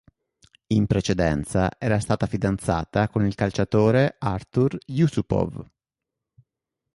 In 0.73 0.87
precedenza 0.87 1.69
era 1.77 1.99
stata 1.99 2.25
fidanzata 2.25 3.07
con 3.07 3.23
il 3.23 3.35
calciatore 3.35 4.15
Artur 4.17 4.75
Jusupov. 4.87 5.63